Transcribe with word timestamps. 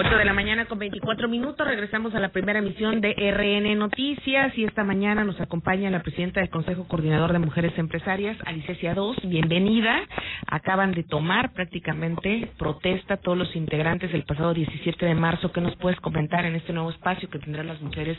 8 0.00 0.16
de 0.16 0.24
la 0.24 0.32
mañana 0.32 0.64
con 0.64 0.78
24 0.78 1.28
minutos. 1.28 1.66
Regresamos 1.66 2.14
a 2.14 2.20
la 2.20 2.30
primera 2.30 2.60
emisión 2.60 3.02
de 3.02 3.12
RN 3.12 3.78
Noticias 3.78 4.56
y 4.56 4.64
esta 4.64 4.82
mañana 4.82 5.24
nos 5.24 5.38
acompaña 5.42 5.90
la 5.90 6.00
presidenta 6.00 6.40
del 6.40 6.48
Consejo 6.48 6.88
Coordinador 6.88 7.34
de 7.34 7.38
Mujeres 7.38 7.76
Empresarias, 7.76 8.38
Alicesia 8.46 8.94
Dos. 8.94 9.18
Bienvenida. 9.22 10.00
Acaban 10.46 10.92
de 10.92 11.02
tomar 11.02 11.52
prácticamente 11.52 12.50
protesta 12.58 13.18
todos 13.18 13.36
los 13.36 13.54
integrantes 13.54 14.14
el 14.14 14.24
pasado 14.24 14.54
17 14.54 15.04
de 15.04 15.14
marzo. 15.14 15.52
¿Qué 15.52 15.60
nos 15.60 15.76
puedes 15.76 16.00
comentar 16.00 16.46
en 16.46 16.54
este 16.54 16.72
nuevo 16.72 16.88
espacio 16.88 17.28
que 17.28 17.38
tendrán 17.38 17.66
las 17.66 17.82
mujeres 17.82 18.16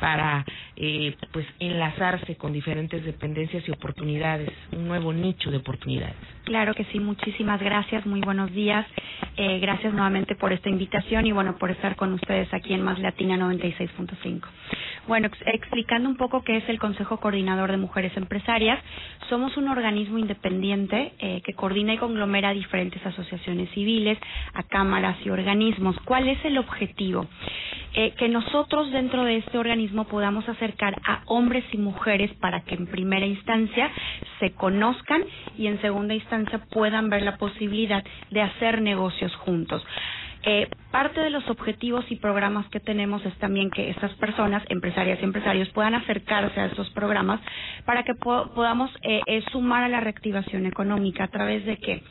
para 0.00 0.44
eh, 0.74 1.14
pues 1.32 1.46
enlazarse 1.60 2.34
con 2.34 2.52
diferentes 2.52 3.04
dependencias 3.04 3.62
y 3.68 3.70
oportunidades? 3.70 4.50
Un 4.72 4.88
nuevo 4.88 5.12
nicho 5.12 5.52
de 5.52 5.58
oportunidades. 5.58 6.16
Claro 6.44 6.74
que 6.74 6.84
sí. 6.86 6.98
Muchísimas 7.00 7.60
gracias. 7.60 8.06
Muy 8.06 8.20
buenos 8.20 8.52
días. 8.52 8.86
Eh, 9.36 9.58
gracias 9.60 9.92
nuevamente 9.92 10.34
por 10.34 10.52
esta 10.52 10.68
invitación 10.68 11.26
y 11.26 11.32
bueno, 11.32 11.56
por 11.56 11.70
estar 11.70 11.96
con 11.96 12.12
ustedes 12.12 12.52
aquí 12.52 12.74
en 12.74 12.82
Más 12.82 12.98
Latina 12.98 13.36
96.5. 13.36 14.42
Bueno, 15.06 15.28
explicando 15.46 16.08
un 16.08 16.16
poco 16.16 16.42
qué 16.42 16.58
es 16.58 16.68
el 16.68 16.78
Consejo 16.78 17.18
Coordinador 17.18 17.70
de 17.70 17.76
Mujeres 17.76 18.16
Empresarias, 18.16 18.78
somos 19.28 19.56
un 19.56 19.68
organismo 19.68 20.18
independiente 20.18 21.14
eh, 21.18 21.40
que 21.44 21.54
coordina 21.54 21.94
y 21.94 21.98
conglomera 21.98 22.52
diferentes 22.52 23.04
asociaciones 23.04 23.70
civiles, 23.70 24.18
a 24.52 24.62
cámaras 24.62 25.16
y 25.24 25.30
organismos. 25.30 25.96
¿Cuál 26.04 26.28
es 26.28 26.44
el 26.44 26.58
objetivo? 26.58 27.26
Eh, 27.92 28.12
que 28.16 28.28
nosotros 28.28 28.92
dentro 28.92 29.24
de 29.24 29.38
este 29.38 29.58
organismo 29.58 30.04
podamos 30.04 30.48
acercar 30.48 30.96
a 31.04 31.22
hombres 31.26 31.64
y 31.72 31.76
mujeres 31.76 32.32
para 32.34 32.60
que 32.60 32.76
en 32.76 32.86
primera 32.86 33.26
instancia 33.26 33.90
se 34.38 34.52
conozcan 34.52 35.24
y 35.58 35.66
en 35.66 35.80
segunda 35.80 36.14
instancia 36.14 36.60
puedan 36.70 37.10
ver 37.10 37.22
la 37.22 37.36
posibilidad 37.36 38.04
de 38.30 38.42
hacer 38.42 38.80
negocios 38.80 39.34
juntos. 39.36 39.84
Eh, 40.44 40.68
parte 40.90 41.20
de 41.20 41.30
los 41.30 41.48
objetivos 41.48 42.04
y 42.10 42.16
programas 42.16 42.66
que 42.70 42.80
tenemos 42.80 43.24
es 43.26 43.34
también 43.38 43.70
que 43.70 43.90
estas 43.90 44.12
personas, 44.14 44.62
empresarias 44.68 45.18
y 45.20 45.24
empresarios, 45.24 45.68
puedan 45.70 45.94
acercarse 45.94 46.60
a 46.60 46.66
estos 46.66 46.88
programas 46.90 47.40
para 47.84 48.02
que 48.02 48.14
podamos 48.14 48.90
eh, 49.02 49.20
eh, 49.26 49.42
sumar 49.52 49.84
a 49.84 49.88
la 49.88 50.00
reactivación 50.00 50.66
económica 50.66 51.24
a 51.24 51.28
través 51.28 51.64
de 51.66 51.76
qué? 51.76 52.02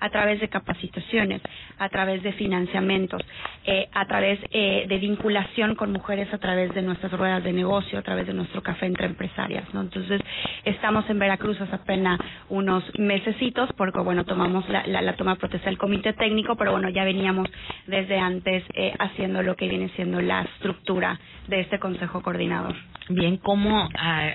A 0.00 0.10
través 0.10 0.40
de 0.40 0.48
capacitaciones, 0.48 1.40
a 1.78 1.88
través 1.88 2.22
de 2.22 2.32
financiamientos, 2.32 3.22
eh, 3.64 3.88
a 3.92 4.06
través 4.06 4.38
eh, 4.50 4.86
de 4.88 4.98
vinculación 4.98 5.74
con 5.74 5.92
mujeres 5.92 6.32
a 6.32 6.38
través 6.38 6.72
de 6.74 6.82
nuestras 6.82 7.12
ruedas 7.12 7.42
de 7.42 7.52
negocio, 7.52 7.98
a 7.98 8.02
través 8.02 8.26
de 8.26 8.34
nuestro 8.34 8.62
café 8.62 8.86
entre 8.86 9.06
empresarias, 9.06 9.64
¿no? 9.72 9.80
Entonces, 9.80 10.20
estamos 10.68 11.08
en 11.10 11.18
Veracruz 11.18 11.60
hace 11.60 11.74
apenas 11.74 12.18
unos 12.48 12.84
mesecitos 12.98 13.70
porque, 13.76 14.00
bueno, 14.00 14.24
tomamos 14.24 14.68
la, 14.68 14.86
la, 14.86 15.02
la 15.02 15.14
toma 15.14 15.34
de 15.34 15.40
protesta 15.40 15.68
del 15.68 15.78
comité 15.78 16.12
técnico, 16.12 16.56
pero 16.56 16.72
bueno, 16.72 16.88
ya 16.88 17.04
veníamos 17.04 17.48
desde 17.86 18.18
antes 18.18 18.64
eh, 18.74 18.94
haciendo 18.98 19.42
lo 19.42 19.56
que 19.56 19.68
viene 19.68 19.88
siendo 19.96 20.20
la 20.20 20.42
estructura 20.42 21.18
de 21.48 21.60
este 21.60 21.78
consejo 21.78 22.22
coordinador. 22.22 22.74
Bien, 23.10 23.38
¿cómo 23.38 23.88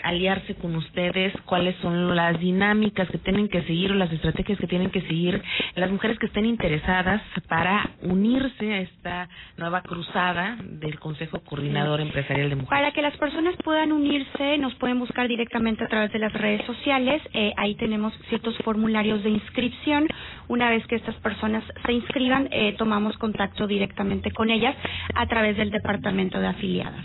aliarse 0.03 0.56
con 0.56 0.75
ustedes? 0.75 1.31
¿Cuáles 1.45 1.75
son 1.78 2.16
las 2.16 2.40
dinámicas 2.40 3.08
que 3.09 3.20
tienen 3.20 3.47
que 3.47 3.62
seguir 3.64 3.92
o 3.92 3.95
las 3.95 4.12
estrategias 4.12 4.58
que 4.58 4.66
tienen 4.66 4.90
que 4.90 5.02
seguir 5.02 5.44
las 5.75 5.92
mujeres 5.92 6.18
que 6.18 6.25
estén 6.25 6.45
interesadas 6.45 7.22
para 7.47 7.92
unirse 8.02 8.73
a 8.73 8.80
esta 8.80 9.30
nueva 9.58 9.84
cruzada 9.84 10.58
del 10.59 11.00
Consejo 11.00 11.42
Coordinador 11.42 12.02
Empresarial 12.02 12.50
de 12.50 12.56
Mujeres? 12.56 12.70
Para 12.70 12.92
que 12.94 13.03
las 13.03 13.16
personas 13.18 13.56
puedan 13.64 13.92
unirse, 13.92 14.58
nos 14.58 14.73
pueden 14.75 14.97
buscar 14.97 15.28
directamente 15.28 15.84
a 15.84 15.88
través 15.88 16.12
de 16.12 16.18
las 16.23 16.33
redes 16.33 16.66
sociales. 16.66 17.21
Eh, 17.33 17.52
ahí 17.57 17.75
tenemos 17.75 18.13
ciertos 18.29 18.57
formularios 18.59 19.23
de 19.23 19.29
inscripción. 19.29 20.07
Una 20.47 20.69
vez 20.69 20.85
que 20.88 20.95
estas 20.95 21.16
personas 21.16 21.63
se 21.85 21.91
inscriban, 21.91 22.47
eh, 22.52 22.75
tomamos 22.77 23.17
contacto 23.17 23.67
directamente 23.67 24.31
con 24.31 24.49
ellas 24.49 24.75
a 25.16 25.27
través 25.27 25.57
del 25.57 25.69
Departamento 25.69 26.39
de 26.39 26.47
Afiliadas. 26.47 27.03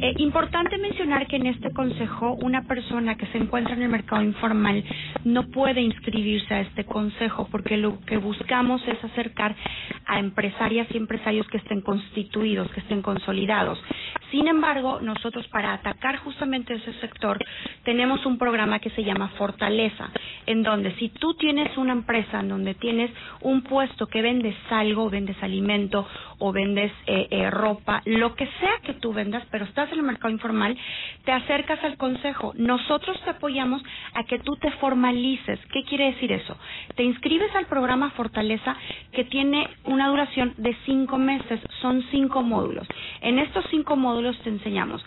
Eh, 0.00 0.14
importante 0.18 0.78
mencionar 0.78 1.26
que 1.26 1.36
en 1.36 1.46
este 1.46 1.72
consejo 1.72 2.36
una 2.42 2.62
persona 2.62 3.16
que 3.16 3.26
se 3.26 3.38
encuentra 3.38 3.74
en 3.74 3.82
el 3.82 3.88
mercado 3.88 4.22
informal 4.22 4.84
no 5.24 5.48
puede 5.48 5.80
inscribirse 5.80 6.54
a 6.54 6.60
este 6.60 6.84
consejo 6.84 7.48
porque 7.50 7.76
lo 7.76 8.00
que 8.00 8.16
buscamos 8.16 8.82
es 8.86 9.02
acercar 9.02 9.54
a 10.06 10.18
empresarias 10.18 10.86
y 10.92 10.96
empresarios 10.96 11.46
que 11.48 11.58
estén 11.58 11.80
constituidos, 11.80 12.70
que 12.72 12.80
estén 12.80 13.02
consolidados. 13.02 13.78
Sin 14.34 14.48
embargo, 14.48 14.98
nosotros 15.00 15.46
para 15.46 15.74
atacar 15.74 16.16
justamente 16.16 16.74
ese 16.74 16.92
sector 16.94 17.38
tenemos 17.84 18.26
un 18.26 18.36
programa 18.36 18.80
que 18.80 18.90
se 18.90 19.04
llama 19.04 19.28
Fortaleza, 19.38 20.10
en 20.44 20.64
donde 20.64 20.92
si 20.96 21.08
tú 21.08 21.34
tienes 21.34 21.76
una 21.76 21.92
empresa 21.92 22.40
en 22.40 22.48
donde 22.48 22.74
tienes 22.74 23.12
un 23.42 23.62
puesto 23.62 24.08
que 24.08 24.22
vendes 24.22 24.56
algo, 24.70 25.08
vendes 25.08 25.40
alimento 25.40 26.04
o 26.38 26.50
vendes 26.50 26.90
eh, 27.06 27.28
eh, 27.30 27.48
ropa, 27.48 28.02
lo 28.06 28.34
que 28.34 28.48
sea 28.58 28.80
que 28.82 28.94
tú 28.94 29.12
vendas, 29.12 29.44
pero 29.52 29.66
estás 29.66 29.92
en 29.92 30.00
el 30.00 30.04
mercado 30.04 30.30
informal, 30.30 30.76
te 31.24 31.30
acercas 31.30 31.84
al 31.84 31.96
consejo. 31.96 32.54
Nosotros 32.56 33.16
te 33.22 33.30
apoyamos 33.30 33.84
a 34.14 34.24
que 34.24 34.40
tú 34.40 34.56
te 34.56 34.72
formalices. 34.72 35.60
¿Qué 35.72 35.84
quiere 35.84 36.06
decir 36.06 36.32
eso? 36.32 36.58
Te 36.96 37.04
inscribes 37.04 37.54
al 37.54 37.66
programa 37.66 38.10
Fortaleza 38.10 38.76
que 39.12 39.22
tiene 39.26 39.68
una 39.84 40.08
duración 40.08 40.54
de 40.56 40.76
cinco 40.86 41.18
meses, 41.18 41.60
son 41.80 42.02
cinco 42.10 42.42
módulos. 42.42 42.88
En 43.24 43.38
estos 43.38 43.64
cinco 43.70 43.96
módulos 43.96 44.38
te 44.40 44.50
enseñamos 44.50 45.02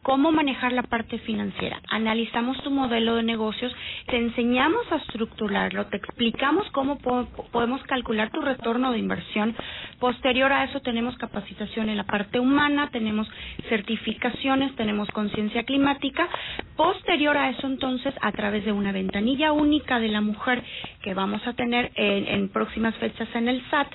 cómo 0.00 0.32
manejar 0.32 0.72
la 0.72 0.84
parte 0.84 1.18
financiera. 1.18 1.82
Analizamos 1.90 2.56
tu 2.62 2.70
modelo 2.70 3.16
de 3.16 3.22
negocios, 3.22 3.70
te 4.06 4.16
enseñamos 4.16 4.90
a 4.90 4.96
estructurarlo, 4.96 5.84
te 5.88 5.98
explicamos 5.98 6.66
cómo 6.70 6.96
podemos 6.96 7.82
calcular 7.82 8.30
tu 8.30 8.40
retorno 8.40 8.90
de 8.90 8.98
inversión. 9.00 9.54
Posterior 10.00 10.50
a 10.50 10.64
eso 10.64 10.80
tenemos 10.80 11.14
capacitación 11.18 11.90
en 11.90 11.98
la 11.98 12.04
parte 12.04 12.40
humana, 12.40 12.88
tenemos 12.90 13.28
certificaciones, 13.68 14.74
tenemos 14.76 15.06
conciencia 15.10 15.64
climática. 15.64 16.26
Posterior 16.74 17.36
a 17.36 17.50
eso 17.50 17.66
entonces, 17.66 18.14
a 18.22 18.32
través 18.32 18.64
de 18.64 18.72
una 18.72 18.92
ventanilla 18.92 19.52
única 19.52 20.00
de 20.00 20.08
la 20.08 20.22
mujer 20.22 20.64
que 21.02 21.12
vamos 21.12 21.46
a 21.46 21.52
tener 21.52 21.92
en, 21.96 22.48
próximas 22.48 22.94
fechas 22.94 23.28
en 23.34 23.46
el 23.48 23.62
SAT, 23.68 23.88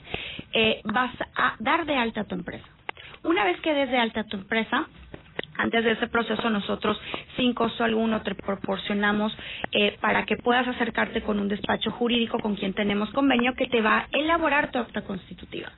eh, 0.54 0.82
vas 0.84 1.16
a 1.36 1.56
dar 1.58 1.88
de 1.88 1.96
alta 1.96 2.26
tu 2.26 2.36
empresa. 2.36 2.73
Una 3.24 3.46
vez 3.46 3.60
que 3.62 3.74
des 3.74 3.90
de 3.90 3.98
alta 3.98 4.26
tu 4.26 4.38
empresa, 4.38 4.88
antes 5.58 5.84
de 5.84 5.92
ese 5.92 6.08
proceso 6.08 6.50
nosotros 6.50 7.00
sin 7.38 7.54
costo 7.54 7.84
alguno 7.84 8.22
te 8.22 8.36
proporcionamos 8.36 9.36
eh, 9.72 9.98
para 10.02 10.26
que 10.26 10.36
puedas 10.36 10.68
acercarte 10.68 11.22
con 11.22 11.40
un 11.40 11.48
despacho 11.48 11.92
jurídico 11.92 12.40
con 12.40 12.56
quien 12.56 12.74
tenemos 12.74 13.10
convenio 13.12 13.54
que 13.54 13.68
te 13.68 13.82
va 13.82 14.00
a 14.00 14.08
elaborar 14.12 14.72
tu 14.72 14.80
acta 14.80 15.04
constitutiva. 15.04 15.72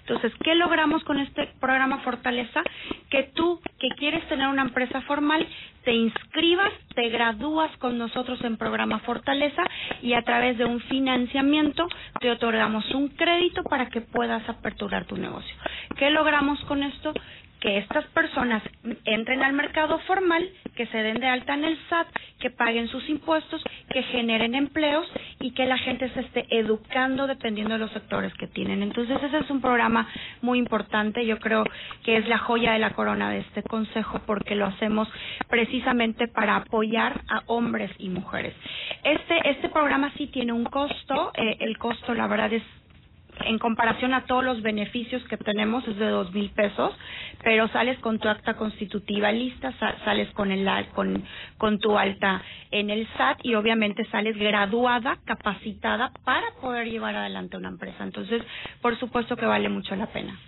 Entonces, 0.00 0.32
¿qué 0.42 0.54
logramos 0.56 1.04
con 1.04 1.20
este 1.20 1.50
programa 1.60 1.98
Fortaleza? 1.98 2.62
Que 3.10 3.30
tú, 3.34 3.60
que 3.78 3.88
quieres 3.96 4.26
tener 4.28 4.48
una 4.48 4.62
empresa 4.62 5.00
formal, 5.02 5.46
te 5.84 5.92
inscribas, 5.92 6.72
te 6.94 7.08
gradúas 7.08 7.74
con 7.78 7.98
nosotros 7.98 8.42
en 8.44 8.56
programa 8.56 9.00
Fortaleza 9.00 9.62
y 10.02 10.12
a 10.14 10.22
través 10.22 10.58
de 10.58 10.64
un 10.64 10.80
financiamiento 10.80 11.86
te 12.20 12.30
otorgamos 12.30 12.84
un 12.94 13.08
crédito 13.08 13.62
para 13.64 13.88
que 13.88 14.00
puedas 14.00 14.46
aperturar 14.48 15.06
tu 15.06 15.16
negocio. 15.16 15.54
¿Qué 15.96 16.10
logramos 16.10 16.60
con 16.64 16.82
esto? 16.82 17.12
Que 17.60 17.78
estas 17.78 18.06
personas 18.06 18.62
entren 19.04 19.42
al 19.42 19.52
mercado 19.52 19.98
formal, 20.00 20.48
que 20.74 20.86
se 20.86 20.98
den 20.98 21.20
de 21.20 21.26
alta 21.26 21.54
en 21.54 21.64
el 21.64 21.78
SAT, 21.88 22.08
que 22.38 22.50
paguen 22.50 22.88
sus 22.88 23.08
impuestos, 23.08 23.62
que 23.90 24.02
generen 24.04 24.54
empleos 24.54 25.06
y 25.40 25.52
que 25.52 25.66
la 25.66 25.76
gente 25.78 26.08
se 26.10 26.20
esté 26.20 26.46
educando 26.50 27.26
dependiendo 27.26 27.74
de 27.74 27.80
los 27.80 27.92
sectores 27.92 28.32
que 28.34 28.46
tienen. 28.46 28.82
Entonces 28.82 29.22
ese 29.22 29.38
es 29.38 29.50
un 29.50 29.60
programa 29.60 30.08
muy 30.40 30.58
importante, 30.58 31.26
yo 31.26 31.38
creo 31.38 31.64
que 32.02 32.16
es 32.16 32.26
la 32.28 32.38
joya 32.38 32.72
de 32.72 32.78
la 32.78 32.90
corona 32.90 33.30
de 33.30 33.40
este 33.40 33.62
consejo 33.62 34.20
porque 34.26 34.54
lo 34.54 34.66
hacemos 34.66 35.08
precisamente 35.48 36.28
para 36.28 36.56
apoyar 36.56 37.20
a 37.28 37.42
hombres 37.46 37.90
y 37.98 38.08
mujeres. 38.08 38.54
Este, 39.04 39.50
este 39.50 39.68
programa 39.68 40.12
sí 40.16 40.28
tiene 40.28 40.52
un 40.52 40.64
costo, 40.64 41.32
eh, 41.34 41.56
el 41.60 41.76
costo 41.78 42.14
la 42.14 42.26
verdad 42.26 42.52
es 42.52 42.62
en 43.44 43.58
comparación 43.58 44.14
a 44.14 44.24
todos 44.24 44.44
los 44.44 44.62
beneficios 44.62 45.22
que 45.24 45.36
tenemos 45.36 45.86
es 45.88 45.96
de 45.96 46.06
dos 46.06 46.32
mil 46.32 46.50
pesos, 46.50 46.94
pero 47.42 47.68
sales 47.68 47.98
con 47.98 48.18
tu 48.18 48.28
acta 48.28 48.54
constitutiva 48.54 49.32
lista, 49.32 49.72
sales 50.04 50.30
con 50.32 50.52
el 50.52 50.68
con 50.94 51.22
con 51.58 51.78
tu 51.78 51.98
alta 51.98 52.42
en 52.70 52.90
el 52.90 53.06
SAT 53.16 53.40
y 53.42 53.54
obviamente 53.54 54.04
sales 54.06 54.36
graduada, 54.36 55.18
capacitada 55.24 56.12
para 56.24 56.46
poder 56.60 56.88
llevar 56.88 57.16
adelante 57.16 57.56
una 57.56 57.68
empresa. 57.68 58.04
Entonces, 58.04 58.42
por 58.80 58.98
supuesto 58.98 59.36
que 59.36 59.46
vale 59.46 59.68
mucho 59.68 59.96
la 59.96 60.06
pena. 60.06 60.38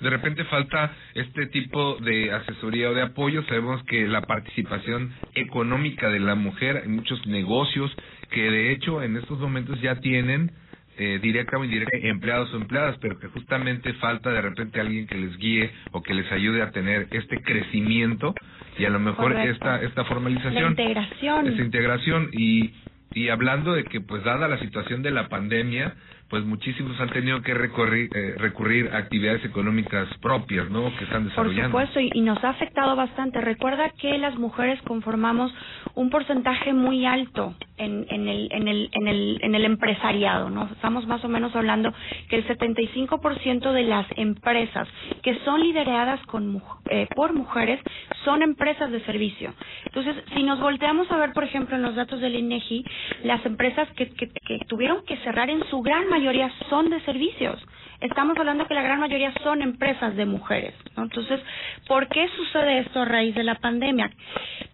De 0.00 0.10
repente 0.10 0.44
falta 0.44 0.92
este 1.14 1.46
tipo 1.46 1.96
de 1.96 2.32
asesoría 2.32 2.90
o 2.90 2.94
de 2.94 3.02
apoyo. 3.02 3.42
Sabemos 3.44 3.82
que 3.84 4.06
la 4.06 4.22
participación 4.22 5.12
económica 5.34 6.08
de 6.08 6.20
la 6.20 6.34
mujer 6.34 6.82
en 6.84 6.96
muchos 6.96 7.24
negocios 7.26 7.94
que 8.30 8.42
de 8.42 8.72
hecho 8.72 9.02
en 9.02 9.16
estos 9.16 9.38
momentos 9.38 9.80
ya 9.80 9.96
tienen 9.96 10.52
eh, 10.98 11.18
directa 11.22 11.56
o 11.56 11.64
indirecta, 11.64 11.96
empleados 11.96 12.52
o 12.52 12.56
empleadas, 12.56 12.98
pero 12.98 13.18
que 13.18 13.28
justamente 13.28 13.92
falta 13.94 14.30
de 14.30 14.42
repente 14.42 14.80
alguien 14.80 15.06
que 15.06 15.16
les 15.16 15.36
guíe 15.36 15.70
o 15.92 16.02
que 16.02 16.14
les 16.14 16.30
ayude 16.32 16.62
a 16.62 16.70
tener 16.70 17.06
este 17.12 17.40
crecimiento 17.42 18.34
y 18.78 18.84
a 18.84 18.90
lo 18.90 18.98
mejor 18.98 19.32
esta 19.32 19.80
esta 19.82 20.04
formalización, 20.04 20.54
la 20.54 20.68
integración, 20.70 21.46
esta 21.46 21.62
integración 21.62 22.30
y 22.32 22.72
y 23.18 23.30
hablando 23.30 23.72
de 23.72 23.82
que 23.82 24.00
pues 24.00 24.22
dada 24.22 24.46
la 24.46 24.60
situación 24.60 25.02
de 25.02 25.10
la 25.10 25.28
pandemia, 25.28 25.94
pues 26.30 26.44
muchísimos 26.44 27.00
han 27.00 27.08
tenido 27.10 27.42
que 27.42 27.52
recurrir, 27.52 28.10
eh, 28.14 28.34
recurrir 28.36 28.90
a 28.92 28.98
actividades 28.98 29.44
económicas 29.44 30.06
propias, 30.20 30.70
¿no? 30.70 30.94
Que 30.96 31.04
están 31.04 31.24
desarrollando. 31.24 31.72
Por 31.72 31.86
supuesto, 31.86 32.16
y, 32.16 32.20
nos 32.20 32.42
ha 32.44 32.50
afectado 32.50 32.94
bastante. 32.94 33.40
Recuerda 33.40 33.90
que 33.98 34.18
las 34.18 34.38
mujeres 34.38 34.80
conformamos 34.82 35.52
un 35.94 36.10
porcentaje 36.10 36.72
muy 36.74 37.06
alto 37.06 37.54
en, 37.78 38.06
en, 38.10 38.28
el, 38.28 38.48
en, 38.52 38.68
el, 38.68 38.90
en, 38.92 39.08
el, 39.08 39.38
en 39.42 39.54
el 39.54 39.64
empresariado, 39.64 40.50
¿no? 40.50 40.68
Estamos 40.72 41.06
más 41.06 41.24
o 41.24 41.28
menos 41.28 41.56
hablando 41.56 41.92
que 42.28 42.36
el 42.36 42.46
75% 42.46 43.72
de 43.72 43.82
las 43.82 44.06
empresas 44.16 44.86
que 45.22 45.34
son 45.44 45.60
lideradas 45.60 46.20
con, 46.26 46.62
eh, 46.90 47.08
por 47.16 47.32
mujeres 47.32 47.80
son 48.24 48.42
empresas 48.42 48.90
de 48.90 49.00
servicio. 49.04 49.54
Entonces, 49.86 50.16
si 50.34 50.42
nos 50.42 50.60
volteamos 50.60 51.10
a 51.10 51.16
ver, 51.16 51.32
por 51.32 51.44
ejemplo, 51.44 51.76
en 51.76 51.82
los 51.82 51.94
datos 51.94 52.20
del 52.20 52.34
INEGI, 52.34 52.84
las 53.24 53.44
empresas 53.46 53.88
que, 53.96 54.08
que, 54.10 54.28
que 54.28 54.58
tuvieron 54.66 55.04
que 55.04 55.16
cerrar 55.18 55.50
en 55.50 55.64
su 55.70 55.80
gran 55.82 56.08
mayoría 56.08 56.50
son 56.68 56.90
de 56.90 57.00
servicios 57.02 57.60
estamos 58.00 58.36
hablando 58.38 58.66
que 58.66 58.74
la 58.74 58.82
gran 58.82 59.00
mayoría 59.00 59.32
son 59.42 59.62
empresas 59.62 60.14
de 60.16 60.24
mujeres. 60.24 60.74
¿no? 60.96 61.04
Entonces, 61.04 61.40
¿por 61.86 62.08
qué 62.08 62.28
sucede 62.36 62.80
esto 62.80 63.00
a 63.00 63.04
raíz 63.04 63.34
de 63.34 63.42
la 63.42 63.56
pandemia? 63.56 64.10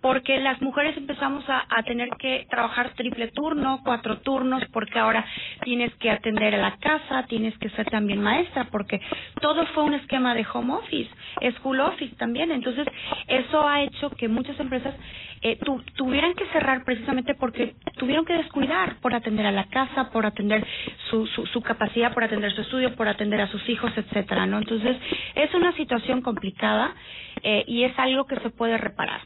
Porque 0.00 0.38
las 0.40 0.60
mujeres 0.60 0.96
empezamos 0.96 1.48
a, 1.48 1.64
a 1.68 1.82
tener 1.84 2.10
que 2.18 2.46
trabajar 2.50 2.90
triple 2.94 3.28
turno, 3.28 3.80
cuatro 3.84 4.18
turnos, 4.18 4.62
porque 4.72 4.98
ahora 4.98 5.24
tienes 5.62 5.94
que 5.94 6.10
atender 6.10 6.54
a 6.54 6.58
la 6.58 6.76
casa, 6.76 7.24
tienes 7.26 7.56
que 7.58 7.70
ser 7.70 7.86
también 7.86 8.20
maestra, 8.20 8.64
porque 8.70 9.00
todo 9.40 9.66
fue 9.68 9.84
un 9.84 9.94
esquema 9.94 10.34
de 10.34 10.46
home 10.52 10.74
office, 10.74 11.10
school 11.58 11.80
office 11.80 12.14
también. 12.16 12.50
Entonces, 12.50 12.86
eso 13.28 13.66
ha 13.66 13.82
hecho 13.82 14.10
que 14.10 14.28
muchas 14.28 14.58
empresas 14.60 14.94
eh, 15.42 15.58
tu, 15.64 15.82
tuvieran 15.96 16.34
que 16.34 16.46
cerrar 16.46 16.84
precisamente 16.84 17.34
porque 17.34 17.74
tuvieron 17.98 18.24
que 18.24 18.34
descuidar 18.34 18.96
por 19.00 19.14
atender 19.14 19.46
a 19.46 19.52
la 19.52 19.64
casa, 19.64 20.10
por 20.10 20.26
atender 20.26 20.66
su, 21.10 21.26
su, 21.26 21.46
su 21.46 21.60
capacidad, 21.60 22.14
por 22.14 22.24
atender 22.24 22.52
su 22.52 22.62
estudio, 22.62 22.94
por 22.94 23.08
atender 23.08 23.40
a 23.40 23.48
sus 23.48 23.68
hijos, 23.68 23.92
etcétera, 23.96 24.46
¿no? 24.46 24.58
Entonces, 24.58 24.96
es 25.34 25.54
una 25.54 25.72
situación 25.72 26.22
complicada 26.22 26.94
eh, 27.42 27.64
y 27.66 27.84
es 27.84 27.98
algo 27.98 28.26
que 28.26 28.36
se 28.36 28.50
puede 28.50 28.78
reparar. 28.78 29.20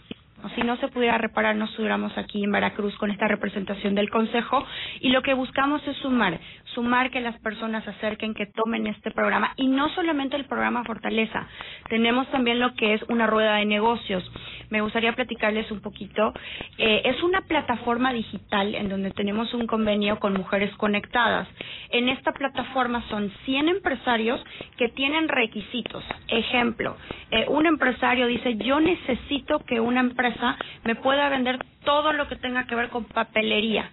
Si 0.55 0.62
no 0.62 0.76
se 0.76 0.88
pudiera 0.88 1.19
reparar, 1.19 1.56
no 1.56 1.64
estuviéramos 1.64 2.17
aquí 2.17 2.44
en 2.44 2.52
Veracruz 2.52 2.96
con 2.99 3.11
esta 3.11 3.26
representación 3.26 3.94
del 3.94 4.08
Consejo 4.08 4.64
y 5.00 5.11
lo 5.11 5.23
que 5.23 5.35
buscamos 5.35 5.87
es 5.87 5.96
sumar, 5.96 6.38
sumar 6.75 7.11
que 7.11 7.20
las 7.20 7.38
personas 7.40 7.87
acerquen, 7.87 8.35
que 8.35 8.46
tomen 8.46 8.87
este 8.87 9.11
programa 9.11 9.52
y 9.56 9.67
no 9.67 9.88
solamente 9.90 10.37
el 10.37 10.44
programa 10.46 10.85
Fortaleza, 10.85 11.49
tenemos 11.88 12.29
también 12.31 12.61
lo 12.61 12.75
que 12.75 12.94
es 12.94 13.02
una 13.08 13.26
rueda 13.26 13.56
de 13.56 13.67
negocios. 13.67 14.25
Me 14.70 14.80
gustaría 14.80 15.12
platicarles 15.14 15.70
un 15.70 15.80
poquito. 15.80 16.32
Eh, 16.76 17.02
es 17.04 17.22
una 17.22 17.40
plataforma 17.42 18.12
digital 18.12 18.74
en 18.74 18.88
donde 18.88 19.10
tenemos 19.10 19.52
un 19.54 19.66
convenio 19.66 20.18
con 20.18 20.34
Mujeres 20.34 20.74
Conectadas. 20.76 21.48
En 21.90 22.08
esta 22.08 22.32
plataforma 22.32 23.04
son 23.08 23.32
100 23.44 23.68
empresarios 23.68 24.42
que 24.76 24.88
tienen 24.88 25.28
requisitos. 25.28 26.04
Ejemplo, 26.28 26.96
eh, 27.30 27.46
un 27.48 27.66
empresario 27.66 28.26
dice, 28.26 28.56
yo 28.56 28.80
necesito 28.80 29.60
que 29.60 29.80
una 29.80 30.00
empresa 30.00 30.56
me 30.84 30.94
pueda 30.94 31.28
vender 31.28 31.58
todo 31.84 32.12
lo 32.12 32.28
que 32.28 32.36
tenga 32.36 32.66
que 32.66 32.74
ver 32.74 32.88
con 32.90 33.04
papelería. 33.04 33.90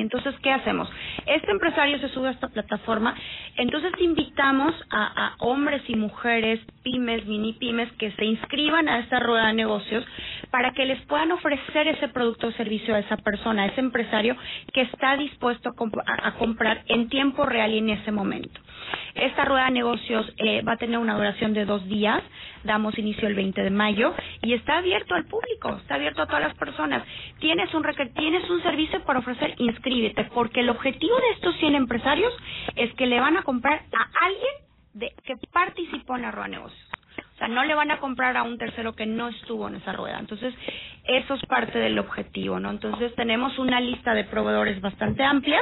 Entonces, 0.00 0.34
¿qué 0.42 0.52
hacemos? 0.52 0.88
Este 1.26 1.50
empresario 1.50 1.98
se 1.98 2.08
sube 2.10 2.28
a 2.28 2.32
esta 2.32 2.48
plataforma, 2.48 3.14
entonces 3.56 3.92
invitamos 4.00 4.74
a, 4.90 5.34
hombres 5.38 5.82
y 5.88 5.96
mujeres, 5.96 6.60
pymes, 6.82 7.26
mini 7.26 7.52
pymes, 7.54 7.90
que 7.92 8.10
se 8.12 8.24
inscriban 8.24 8.88
a 8.88 9.00
esta 9.00 9.20
rueda 9.20 9.48
de 9.48 9.54
negocios 9.54 10.04
para 10.50 10.72
que 10.72 10.84
les 10.84 11.00
puedan 11.02 11.32
ofrecer 11.32 11.88
ese 11.88 12.08
producto 12.08 12.48
o 12.48 12.52
servicio 12.52 12.94
a 12.94 13.00
esa 13.00 13.16
persona, 13.16 13.64
a 13.64 13.66
ese 13.66 13.80
empresario 13.80 14.36
que 14.72 14.82
está 14.82 15.16
dispuesto 15.16 15.74
a, 16.06 16.32
comprar 16.32 16.82
en 16.86 17.08
tiempo 17.08 17.44
real 17.44 17.72
y 17.72 17.78
en 17.78 17.90
ese 17.90 18.12
momento. 18.12 18.60
Esta 19.14 19.44
rueda 19.44 19.66
de 19.66 19.72
negocios 19.72 20.32
eh, 20.38 20.62
va 20.62 20.72
a 20.72 20.76
tener 20.76 20.98
una 20.98 21.14
duración 21.14 21.54
de 21.54 21.64
dos 21.64 21.86
días, 21.88 22.22
damos 22.64 22.98
inicio 22.98 23.26
el 23.28 23.34
20 23.34 23.62
de 23.62 23.70
mayo 23.70 24.14
y 24.42 24.52
está 24.52 24.78
abierto 24.78 25.14
al 25.14 25.24
público, 25.24 25.76
está 25.76 25.94
abierto 25.94 26.22
a 26.22 26.26
todas 26.26 26.42
las 26.42 26.54
personas. 26.54 27.02
Tienes 27.38 27.72
un, 27.74 27.84
tienes 28.14 28.48
un 28.50 28.62
servicio 28.62 29.02
para 29.04 29.20
ofrecer, 29.20 29.54
porque 30.34 30.60
el 30.60 30.70
objetivo 30.70 31.16
de 31.16 31.30
estos 31.34 31.56
100 31.56 31.74
empresarios 31.74 32.32
es 32.74 32.92
que 32.94 33.06
le 33.06 33.20
van 33.20 33.36
a 33.36 33.42
comprar 33.42 33.84
a 33.92 34.26
alguien 34.26 34.52
de, 34.94 35.12
que 35.24 35.34
participó 35.52 36.16
en 36.16 36.22
la 36.22 36.30
rueda 36.30 36.48
de 36.48 36.56
negocios. 36.56 36.90
O 37.34 37.38
sea, 37.38 37.48
no 37.48 37.64
le 37.64 37.74
van 37.74 37.90
a 37.90 38.00
comprar 38.00 38.34
a 38.38 38.42
un 38.42 38.56
tercero 38.56 38.94
que 38.94 39.04
no 39.04 39.28
estuvo 39.28 39.68
en 39.68 39.74
esa 39.74 39.92
rueda. 39.92 40.18
Entonces, 40.18 40.54
eso 41.04 41.34
es 41.34 41.46
parte 41.46 41.78
del 41.78 41.98
objetivo, 41.98 42.58
¿no? 42.58 42.70
Entonces, 42.70 43.14
tenemos 43.14 43.58
una 43.58 43.78
lista 43.78 44.14
de 44.14 44.24
proveedores 44.24 44.80
bastante 44.80 45.22
amplia 45.22 45.60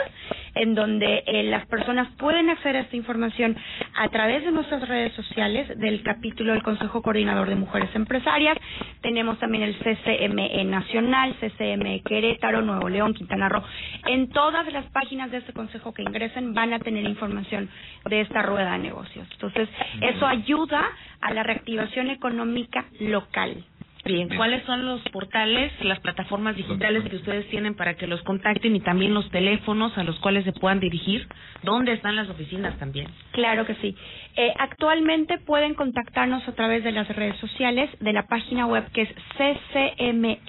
en 0.55 0.75
donde 0.75 1.25
eh, 1.27 1.43
las 1.45 1.67
personas 1.67 2.09
pueden 2.19 2.51
acceder 2.51 2.77
a 2.77 2.81
esta 2.81 2.97
información 2.97 3.56
a 3.97 4.09
través 4.09 4.45
de 4.45 4.53
nuestras 4.53 4.89
redes 4.89 5.12
sociales 5.15 5.69
del 5.79 6.03
capítulo 6.03 6.53
del 6.53 6.62
Consejo 6.62 7.03
Coordinador 7.03 7.49
de 7.49 7.56
Mujeres 7.56 7.91
Empresarias. 7.95 8.56
Tenemos 9.01 9.39
también 9.39 9.65
el 9.65 9.77
CCME 9.79 10.65
Nacional, 10.65 11.35
CCME 11.41 12.03
Querétaro, 12.05 12.62
Nuevo 12.62 12.89
León, 12.89 13.15
Quintana 13.15 13.49
Roo. 13.49 13.62
En 14.06 14.31
todas 14.31 14.71
las 14.73 14.85
páginas 14.87 15.31
de 15.31 15.39
este 15.39 15.53
consejo 15.53 15.93
que 15.93 16.03
ingresen 16.03 16.55
van 16.55 16.73
a 16.73 16.79
tener 16.79 17.05
información 17.05 17.69
de 18.05 18.21
esta 18.21 18.43
rueda 18.43 18.73
de 18.73 18.79
negocios. 18.79 19.29
Entonces, 19.33 19.69
eso 20.00 20.27
ayuda 20.27 20.85
a 21.21 21.33
la 21.33 21.43
reactivación 21.43 22.11
económica 22.11 22.85
local. 23.00 23.65
Bien, 24.05 24.29
¿cuáles 24.37 24.62
son 24.67 24.85
los 24.85 25.01
portales, 25.12 25.73
las 25.81 25.99
plataformas 26.01 26.55
digitales 26.56 27.09
que 27.09 27.17
ustedes 27.17 27.49
tienen 27.49 27.75
para 27.75 27.95
que 27.95 28.06
los 28.06 28.21
contacten 28.23 28.77
y 28.77 28.81
también 28.81 29.15
los 29.15 29.31
teléfonos 29.31 29.97
a 29.97 30.05
los 30.05 30.19
cuales 30.19 30.45
se 30.45 30.53
puedan 30.53 30.79
dirigir? 30.79 31.27
¿Dónde 31.62 31.95
están 31.95 32.15
las 32.15 32.29
oficinas 32.29 32.79
también? 32.79 33.09
Claro 33.33 33.65
que 33.65 33.75
sí. 33.77 33.97
Eh, 34.37 34.53
actualmente 34.59 35.39
pueden 35.39 35.73
contactarnos 35.73 36.47
a 36.47 36.53
través 36.53 36.85
de 36.85 36.93
las 36.93 37.09
redes 37.17 37.37
sociales, 37.39 37.89
de 38.01 38.12
la 38.12 38.27
página 38.27 38.67
web 38.67 38.85
que 38.93 39.03
es 39.03 39.09
ccme.org.mx. 39.39 40.47